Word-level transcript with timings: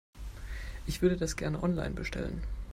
Ich 0.87 1.03
würde 1.03 1.15
das 1.15 1.35
gerne 1.35 1.61
online 1.61 1.91
bestellen. 1.93 2.41